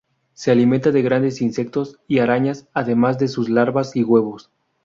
[0.33, 4.49] Se alimenta de grandes insectos y arañas, además de sus larvas y huevos.